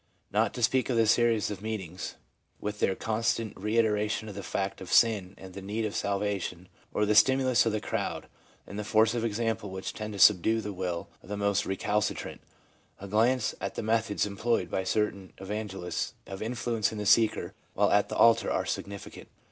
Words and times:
Not 0.31 0.55
to 0.55 0.63
speak 0.63 0.89
of 0.89 0.97
the 0.97 1.05
series 1.05 1.51
of 1.51 1.61
meetings, 1.61 2.15
with 2.59 2.79
their 2.79 2.95
constant 2.95 3.55
reiteration 3.55 4.27
of 4.27 4.33
the 4.33 4.41
fact 4.41 4.81
of 4.81 4.91
sin 4.91 5.35
and 5.37 5.53
the 5.53 5.61
need 5.61 5.85
of 5.85 5.95
salvation, 5.95 6.69
or 6.91 7.03
of 7.03 7.07
the 7.07 7.13
stimulus 7.13 7.67
of 7.67 7.71
the 7.71 7.79
crowd 7.79 8.27
and 8.65 8.79
the 8.79 8.83
force 8.83 9.13
of 9.13 9.23
example 9.23 9.69
which 9.69 9.93
tend 9.93 10.13
to 10.13 10.17
subdue 10.17 10.59
the 10.59 10.73
will 10.73 11.07
of 11.21 11.29
the 11.29 11.37
most 11.37 11.67
recalcitrant, 11.67 12.41
a 12.99 13.07
glance 13.07 13.53
at 13.61 13.75
the 13.75 13.83
methods 13.83 14.25
employed 14.25 14.71
by 14.71 14.83
certain 14.83 15.33
evangelists 15.37 16.15
of 16.25 16.41
influencing 16.41 16.97
the 16.97 17.05
'seeker* 17.05 17.53
while 17.75 17.91
at 17.91 18.09
the 18.09 18.17
altar 18.17 18.49
are 18.51 18.63
signifi 18.65 19.11
cant. 19.11 19.27